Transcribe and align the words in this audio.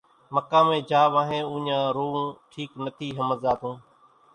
مقامين 0.35 0.81
جھا 0.89 1.01
وانھين 1.13 1.43
اُوڃان 1.51 1.83
روئون 1.95 2.23
ٺيڪ 2.51 2.71
نٿي 2.83 3.07
ۿمزاتون۔ 3.17 3.75